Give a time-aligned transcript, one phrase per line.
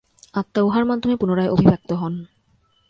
[0.33, 2.13] আত্মা উহার মাধ্যমে পুনরায় অভিব্যক্ত হন।